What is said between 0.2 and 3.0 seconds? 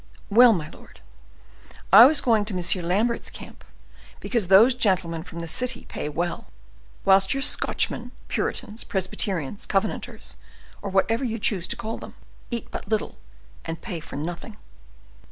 "Well, my lord, I was going to M.